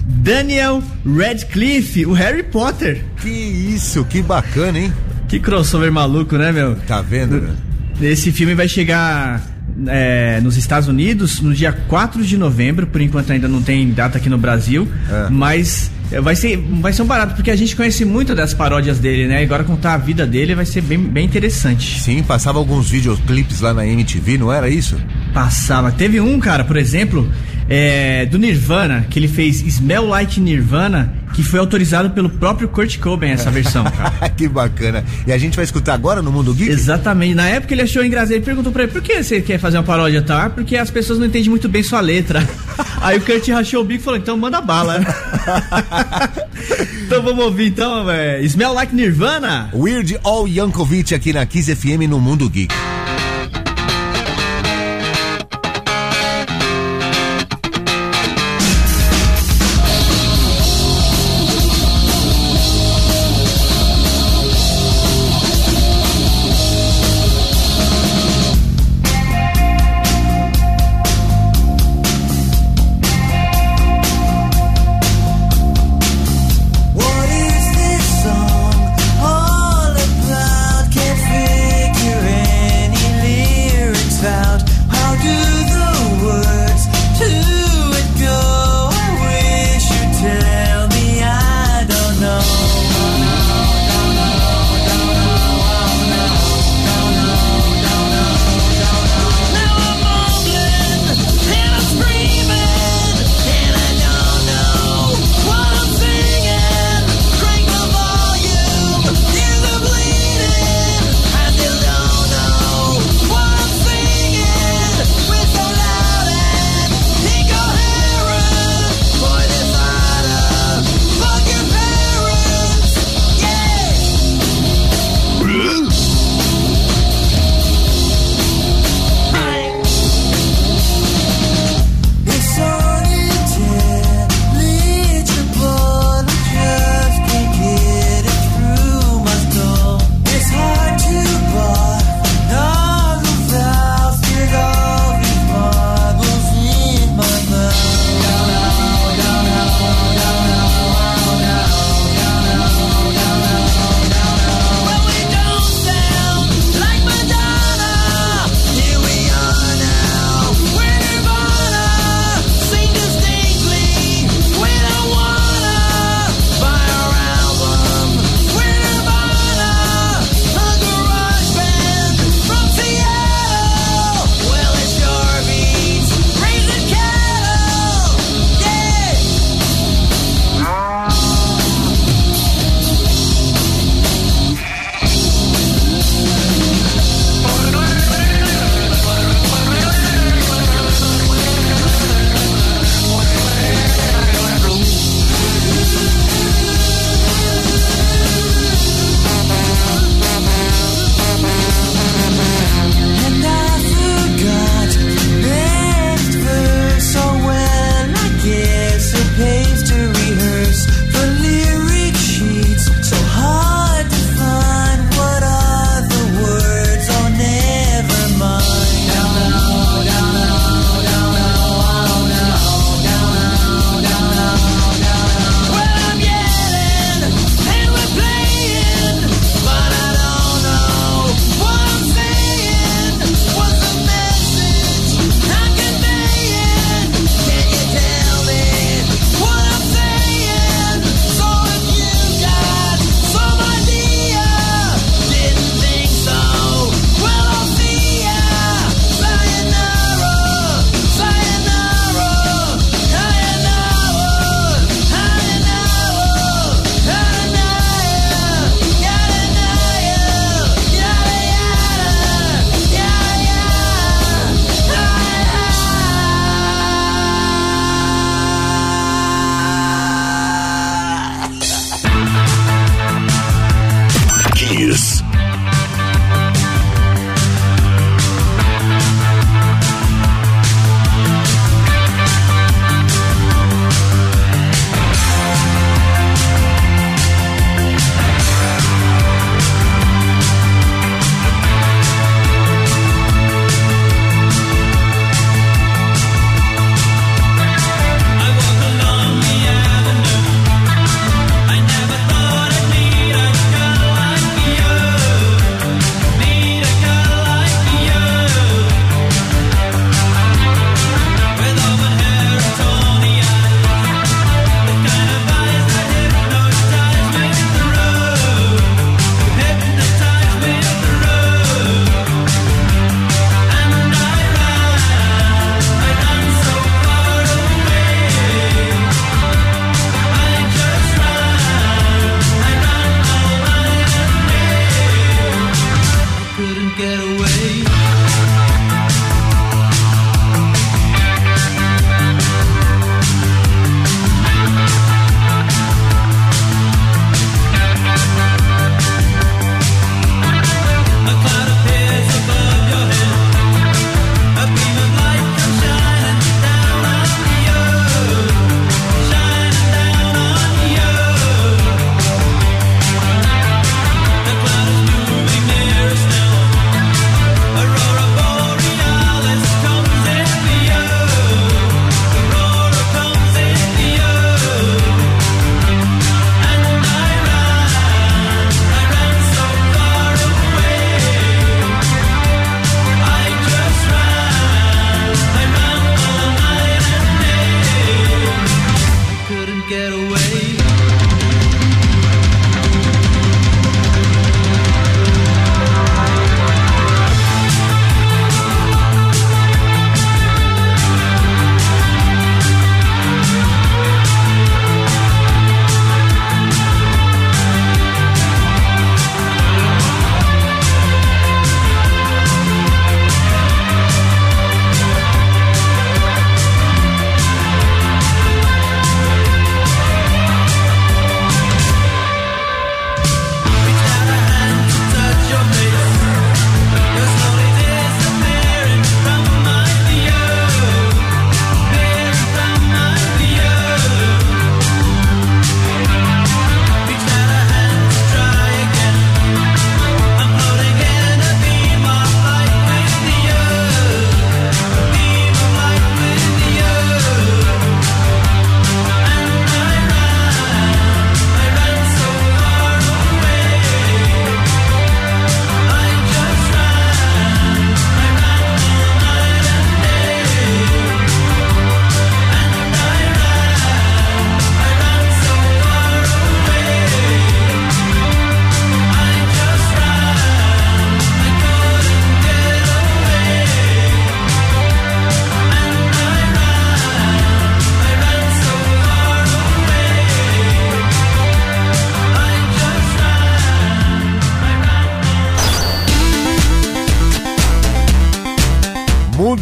[0.05, 3.05] Daniel Radcliffe, o Harry Potter.
[3.21, 4.93] Que isso, que bacana, hein?
[5.29, 6.75] Que crossover maluco, né, meu?
[6.75, 7.51] Tá vendo?
[8.01, 9.43] Esse filme vai chegar
[9.87, 14.19] é, nos Estados Unidos no dia 4 de novembro, por enquanto ainda não tem data
[14.19, 15.29] aqui no Brasil, é.
[15.31, 18.99] mas é, vai ser, vai ser um barato, porque a gente conhece muito das paródias
[18.99, 19.43] dele, né?
[19.43, 22.01] Agora contar a vida dele vai ser bem, bem interessante.
[22.01, 24.97] Sim, passava alguns videoclipes lá na MTV, não era isso?
[25.35, 25.93] Passava.
[25.93, 27.31] Teve um, cara, por exemplo,
[27.69, 32.99] é, do Nirvana, que ele fez Smell Like Nirvana, que foi autorizado pelo próprio Kurt
[32.99, 34.29] Cobain, essa versão, cara.
[34.31, 35.05] que bacana.
[35.27, 36.71] E a gente vai escutar agora no Mundo Geek?
[36.71, 37.35] Exatamente.
[37.35, 39.85] Na época ele achou engraçado, ele perguntou pra ele, por que você quer fazer uma
[39.85, 40.49] paródia, tá?
[40.49, 42.47] Porque as pessoas não entendem muito bem sua letra.
[43.03, 45.01] Aí o Kurt rachou o bico e falou, então manda bala.
[47.07, 49.71] então vamos ouvir então, é, Smell Like Nirvana.
[49.75, 52.75] Weird All Yankovic aqui na Kiss FM no Mundo Geek.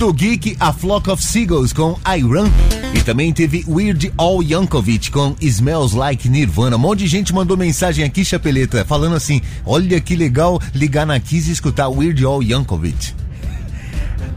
[0.07, 2.49] Mundo Geek, A Flock of Seagulls com Iron.
[2.95, 6.77] E também teve Weird Al Yankovic com Smells Like Nirvana.
[6.77, 11.19] Um monte de gente mandou mensagem aqui, Chapeleta, falando assim: olha que legal ligar na
[11.19, 13.15] Kiss e escutar Weird Al Yankovic.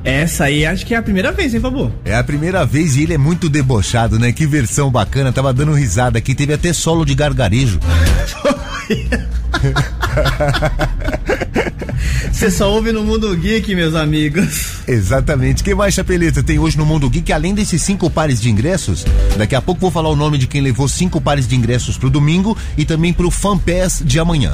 [0.03, 1.93] Essa aí acho que é a primeira vez, hein, Fabu?
[2.03, 4.31] É a primeira vez e ele é muito debochado, né?
[4.31, 7.79] Que versão bacana, tava dando risada aqui, teve até solo de gargarejo.
[12.31, 14.79] Você só ouve no Mundo Geek, meus amigos.
[14.87, 15.63] Exatamente.
[15.63, 17.33] que mais, Chapeleta, tem hoje no Mundo Geek?
[17.33, 19.05] Além desses cinco pares de ingressos,
[19.37, 22.09] daqui a pouco vou falar o nome de quem levou cinco pares de ingressos pro
[22.09, 24.53] domingo e também pro Fan Pass de amanhã.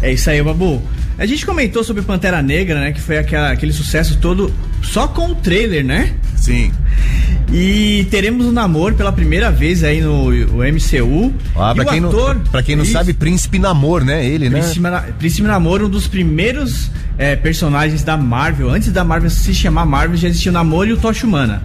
[0.00, 0.82] É isso aí, Babu.
[1.16, 2.92] A gente comentou sobre Pantera Negra, né?
[2.92, 4.52] Que foi aquela, aquele sucesso todo
[4.82, 6.12] só com o trailer, né?
[6.36, 6.72] Sim.
[7.52, 11.32] E teremos um namoro pela primeira vez aí no MCU.
[11.54, 14.24] Ah, pra, quem ator, não, pra quem não isso, sabe, Príncipe Namor, né?
[14.24, 15.04] Ele, Príncipe, né?
[15.18, 18.70] Príncipe Namor, um dos primeiros é, personagens da Marvel.
[18.70, 21.62] Antes da Marvel se chamar Marvel, já existia o Namor e o Tocha Humana.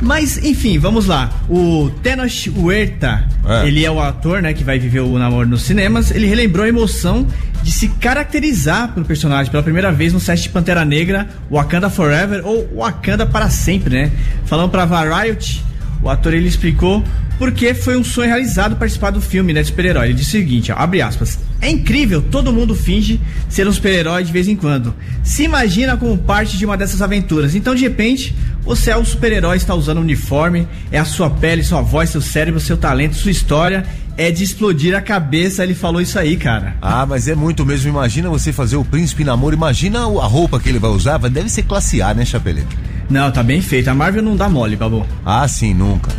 [0.00, 1.30] Mas, enfim, vamos lá.
[1.48, 3.66] O Tenoch Huerta, é.
[3.66, 6.10] ele é o ator, né, que vai viver o namoro nos cinemas.
[6.10, 7.26] Ele relembrou a emoção
[7.62, 12.42] de se caracterizar pelo personagem pela primeira vez no set de Pantera Negra, Wakanda Forever
[12.44, 14.12] ou Wakanda para sempre, né?
[14.44, 15.60] Falando para Variety,
[16.00, 17.02] o ator ele explicou
[17.36, 20.06] porque foi um sonho realizado participar do filme, né, de super-herói.
[20.06, 21.36] Ele disse o seguinte, ó, abre aspas.
[21.60, 24.94] É incrível, todo mundo finge ser um super-herói de vez em quando.
[25.24, 27.56] Se imagina como parte de uma dessas aventuras.
[27.56, 31.64] Então, de repente, você é um super-herói, está usando um uniforme, é a sua pele,
[31.64, 33.84] sua voz, seu cérebro, seu talento, sua história
[34.16, 35.64] é de explodir a cabeça.
[35.64, 36.76] Ele falou isso aí, cara.
[36.80, 37.88] Ah, mas é muito mesmo.
[37.88, 39.56] Imagina você fazer o príncipe namoro.
[39.56, 41.18] Imagina a roupa que ele vai usar.
[41.18, 42.93] Deve ser classe A, né, Chapeleta?
[43.08, 43.88] Não, tá bem feito.
[43.88, 45.06] A Marvel não dá mole, Babu.
[45.24, 46.10] Ah, sim, nunca.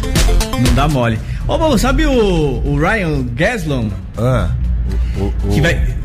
[0.52, 1.20] Não dá mole.
[1.48, 3.90] Ô, Babu, sabe o, o Ryan Gaslon?
[4.18, 4.52] Ah.
[5.18, 5.96] O, o, que vai.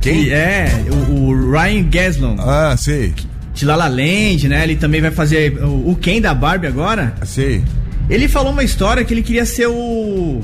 [0.00, 0.24] Quem?
[0.24, 2.36] Que é, o, o, Ryan Gaslon.
[2.38, 3.14] Ah, sei.
[3.54, 4.64] De La La Land, né?
[4.64, 7.14] Ele também vai fazer o, o Ken da Barbie agora.
[7.24, 7.64] Sei.
[8.08, 10.40] Ele falou uma história que ele queria ser o.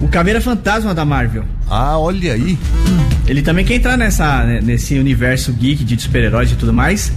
[0.00, 1.44] O Caveira Fantasma da Marvel.
[1.70, 2.58] Ah, olha aí.
[3.26, 7.12] Ele também quer entrar nessa, nesse universo geek de super-heróis e tudo mais.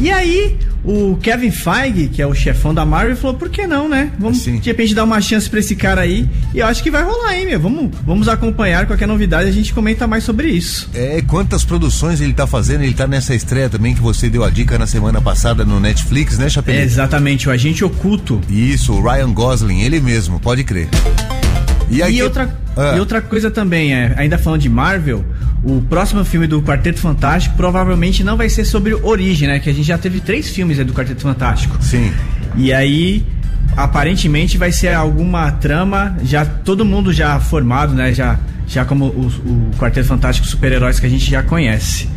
[0.00, 3.88] E aí, o Kevin Feige, que é o chefão da Marvel, falou: por que não,
[3.88, 4.12] né?
[4.18, 4.58] Vamos Sim.
[4.58, 6.28] de repente dar uma chance pra esse cara aí.
[6.54, 7.60] E eu acho que vai rolar, hein, meu?
[7.60, 10.88] Vamos, vamos acompanhar qualquer novidade, a gente comenta mais sobre isso.
[10.94, 12.84] É, quantas produções ele tá fazendo?
[12.84, 16.38] Ele tá nessa estreia também que você deu a dica na semana passada no Netflix,
[16.38, 16.74] né, Chapéu?
[16.74, 18.40] É, exatamente, o Agente Oculto.
[18.48, 20.88] Isso, o Ryan Gosling, ele mesmo, pode crer.
[21.90, 22.94] E, e outra, ah.
[22.96, 25.24] e outra coisa também, é, ainda falando de Marvel,
[25.62, 29.58] o próximo filme do Quarteto Fantástico provavelmente não vai ser sobre origem, né?
[29.58, 31.76] Que a gente já teve três filmes do Quarteto Fantástico.
[31.80, 32.12] Sim.
[32.56, 33.24] E aí,
[33.76, 38.12] aparentemente vai ser alguma trama, já todo mundo já formado, né?
[38.12, 42.08] Já, já como o, o Quarteto Fantástico super-heróis que a gente já conhece.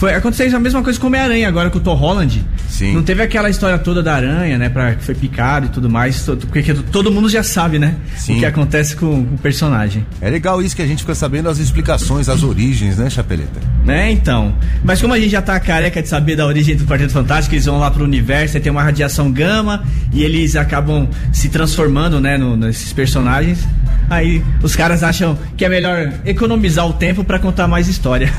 [0.00, 2.42] Foi, aconteceu a mesma coisa com o Homem-Aranha agora com o Tom Holland.
[2.66, 2.94] Sim.
[2.94, 4.70] Não teve aquela história toda da aranha, né?
[4.70, 6.22] Pra, que foi picado e tudo mais.
[6.22, 7.96] Porque todo mundo já sabe, né?
[8.16, 8.36] Sim.
[8.36, 10.06] O que acontece com, com, o personagem.
[10.18, 13.60] É legal isso que a gente fica sabendo as explicações, as origens, né, Chapeleta?
[13.84, 14.54] Né, então.
[14.82, 17.66] Mas como a gente já tá careca de saber da origem do Quarteto Fantástico, eles
[17.66, 19.84] vão lá pro universo e tem uma radiação gama
[20.14, 23.68] e eles acabam se transformando, né, no, nesses personagens.
[24.10, 28.32] Aí os caras acham que é melhor economizar o tempo para contar mais história.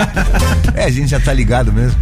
[0.74, 2.00] é, a gente já tá ligado mesmo.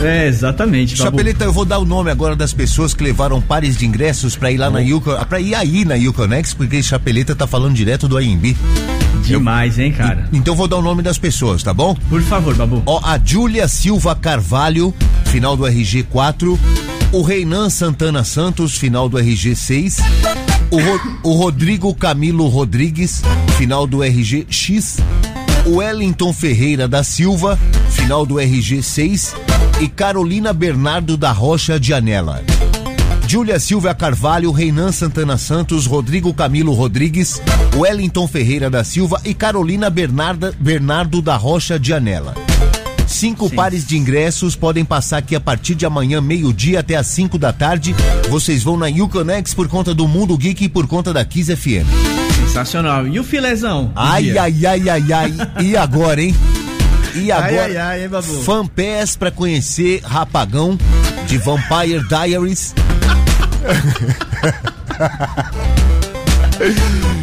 [0.00, 0.96] É, exatamente.
[0.96, 4.50] Chapeleta, eu vou dar o nome agora das pessoas que levaram pares de ingressos para
[4.52, 4.70] ir lá oh.
[4.70, 8.56] na Yukon, para ir aí na Yukonex, porque Chapeleta tá falando direto do AMB.
[9.24, 10.28] Demais, eu, hein, cara?
[10.32, 11.96] E, então vou dar o nome das pessoas, tá bom?
[12.08, 12.82] Por favor, Babu.
[12.86, 14.94] Ó, a Júlia Silva Carvalho,
[15.24, 16.58] final do RG 4.
[17.12, 20.51] O Reinan Santana Santos, final do RG 6.
[20.72, 23.20] O, Ro o Rodrigo Camilo Rodrigues,
[23.58, 24.96] final do RG X.
[25.66, 27.58] O Wellington Ferreira da Silva,
[27.90, 29.36] final do RG 6.
[29.82, 32.42] E Carolina Bernardo da Rocha de Anela.
[33.28, 37.42] Júlia Silva Carvalho, Reinan Santana Santos, Rodrigo Camilo Rodrigues,
[37.76, 42.34] Wellington Ferreira da Silva e Carolina Bernarda, Bernardo da Rocha de Anela.
[43.12, 43.54] Cinco Sim.
[43.54, 47.52] pares de ingressos podem passar aqui a partir de amanhã, meio-dia até às 5 da
[47.52, 47.94] tarde.
[48.28, 51.86] Vocês vão na Uconex por conta do Mundo Geek e por conta da Kiss FM.
[52.34, 53.06] Sensacional.
[53.06, 53.92] E o filezão?
[53.94, 55.32] Ai, ai, ai, ai, ai.
[55.62, 56.34] e agora, hein?
[57.14, 58.10] E agora, ai, ai, ai, hein?
[58.44, 60.78] Fanpass pra conhecer Rapagão
[61.26, 62.74] de Vampire Diaries.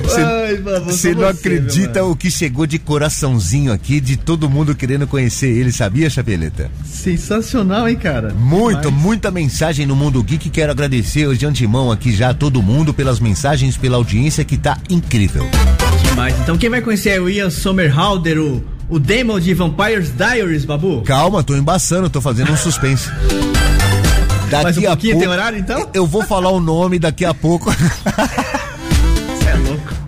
[0.85, 5.71] Você não acredita o que chegou de coraçãozinho aqui, de todo mundo querendo conhecer ele,
[5.71, 6.69] sabia, Chapeleta?
[6.85, 8.33] Sensacional, hein, cara?
[8.33, 9.01] Muito, Mas...
[9.01, 10.49] muita mensagem no Mundo Geek.
[10.49, 14.77] Quero agradecer de antemão aqui já a todo mundo pelas mensagens, pela audiência que tá
[14.89, 15.47] incrível.
[16.03, 16.35] Demais.
[16.39, 21.01] Então quem vai conhecer é o Ian Somerhalder, o, o Demon de Vampires Diaries, Babu?
[21.03, 23.09] Calma, tô embaçando, tô fazendo um suspense.
[24.49, 25.89] Daqui Mais um a pouco, tem horário então?
[25.93, 27.71] Eu vou falar o nome daqui a pouco.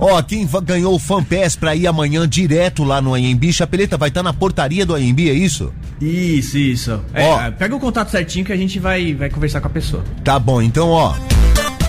[0.04, 4.24] Ó, quem ganhou o FanPass pra ir amanhã direto lá no AMB, Chapeleta vai estar
[4.24, 5.72] na portaria do AMB, é isso?
[6.02, 7.00] Isso, isso.
[7.14, 7.52] É, Ó.
[7.52, 10.04] pega o contato certinho que a gente vai, vai conversar com a pessoa.
[10.24, 11.14] Tá bom, então ó,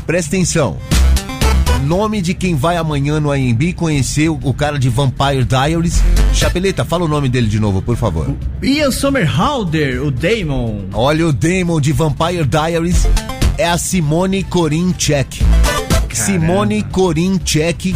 [0.05, 0.77] presta atenção.
[1.87, 6.03] Nome de quem vai amanhã no AMB conhecer o, cara de Vampire Diaries.
[6.35, 8.37] Chapeleta, fala o nome dele de novo, por favor.
[8.63, 10.83] Ian Somerhalder, o Damon.
[10.93, 13.07] Olha o Damon de Vampire Diaries.
[13.57, 15.41] É a Simone Korinchek.
[16.13, 17.95] Simone Korinchek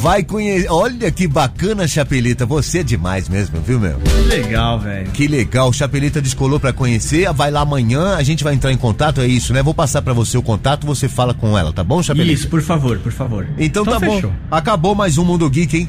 [0.00, 0.70] vai conhecer.
[0.70, 2.46] Olha que bacana, Chapeleta.
[2.46, 3.98] Você é demais mesmo, viu, meu?
[3.98, 5.10] Que legal, velho.
[5.10, 9.20] Que legal, Chapeleta descolou pra conhecer, vai lá amanhã, a gente vai entrar em contato,
[9.20, 9.62] é isso, né?
[9.62, 12.32] Vou passar pra você o contato, você fala com ela, tá bom, Chapeleta?
[12.32, 13.46] Isso, por favor, por favor.
[13.58, 14.30] Então, tá fechou.
[14.30, 14.36] bom.
[14.50, 15.88] Acabou mais um Mundo Geek, hein?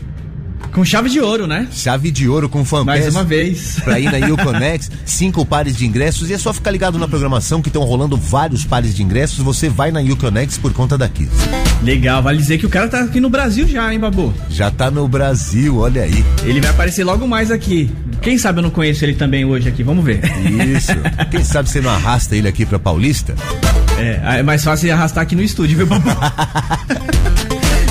[0.71, 1.67] Com chave de ouro, né?
[1.71, 2.99] Chave de ouro com fanpass.
[2.99, 3.79] Mais uma vez.
[3.83, 7.61] Pra ir na Uconex, cinco pares de ingressos e é só ficar ligado na programação
[7.61, 9.39] que estão rolando vários pares de ingressos.
[9.39, 11.27] Você vai na Uconex por conta daqui.
[11.83, 14.33] Legal, vale dizer que o cara tá aqui no Brasil já, hein, Babu?
[14.49, 16.23] Já tá no Brasil, olha aí.
[16.43, 17.91] Ele vai aparecer logo mais aqui.
[18.21, 20.21] Quem sabe eu não conheço ele também hoje aqui, vamos ver.
[20.75, 20.91] Isso.
[21.31, 23.35] Quem sabe você não arrasta ele aqui pra Paulista?
[23.97, 26.09] É, é mais fácil arrastar aqui no estúdio, viu, Babu?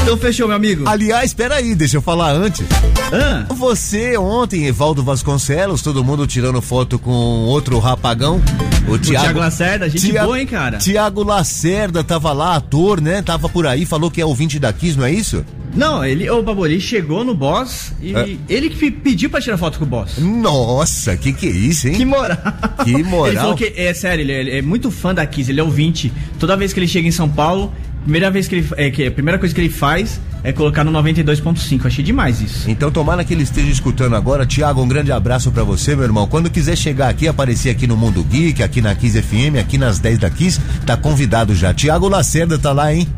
[0.06, 0.84] então fechou, meu amigo.
[0.88, 2.64] Aliás, peraí, deixa eu falar antes.
[3.12, 8.40] Ah, Você ontem, Evaldo Vasconcelos, todo mundo tirando foto com outro rapagão.
[8.88, 10.78] O o Tiago Thiago Lacerda, gente boa, hein, cara?
[10.78, 13.20] Tiago Lacerda tava lá, ator, né?
[13.20, 15.44] Tava por aí, falou que é ouvinte da Kiss, não é isso?
[15.74, 18.36] Não, ele, ô Babu, ele chegou no boss e É.
[18.48, 20.18] ele que pe- pediu pra tirar foto com o boss.
[20.18, 21.94] Nossa, que que é isso, hein?
[21.94, 22.38] Que moral.
[22.84, 23.26] Que moral.
[23.32, 25.64] Ele falou que, é sério, ele é, ele é muito fã da Kiss, ele é
[25.64, 26.12] ouvinte.
[26.38, 27.72] Toda vez que ele chega em São Paulo,
[28.06, 30.92] primeira vez que ele, é, que a primeira coisa que ele faz é colocar no
[30.92, 31.86] 92.5.
[31.86, 32.70] Achei demais isso.
[32.70, 34.46] Então tomara que ele esteja escutando agora.
[34.46, 36.26] Tiago, um grande abraço pra você, meu irmão.
[36.28, 39.98] Quando quiser chegar aqui, aparecer aqui no Mundo Geek, aqui na Kiss FM, aqui nas
[39.98, 41.74] 10 da Kiss, tá convidado já.
[41.74, 43.08] Tiago Lacerda tá lá, hein?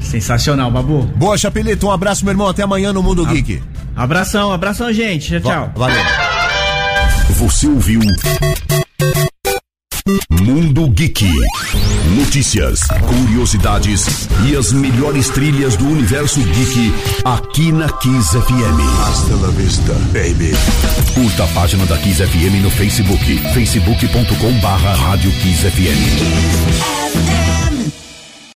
[0.00, 1.02] Sensacional, Babu.
[1.16, 2.48] Boa, Chapelito, um abraço, meu irmão.
[2.48, 3.62] Até amanhã no Mundo Geek.
[3.94, 5.40] Abração, abração, gente.
[5.40, 5.72] Tchau, Va- tchau.
[5.76, 6.02] Valeu.
[7.38, 8.00] Você ouviu
[10.30, 11.24] Mundo Geek.
[12.16, 16.94] Notícias, curiosidades e as melhores trilhas do universo geek
[17.24, 18.80] aqui na Kiss FM.
[19.08, 20.52] Hasta la vista, baby.
[21.14, 25.98] Curta a página da Kiss FM no Facebook, facebook.com barra Rádio Kiss FM.
[27.12, 27.55] FM.